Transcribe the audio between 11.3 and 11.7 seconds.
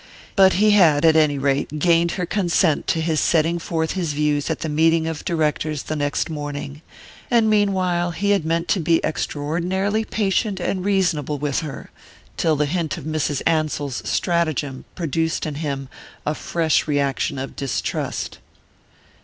with